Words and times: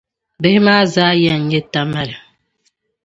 Bihi 0.41 0.59
maa 0.65 0.83
zaa 0.93 1.13
ya 1.23 1.33
n-nyɛ 1.39 1.59
Tamale. 1.73 2.15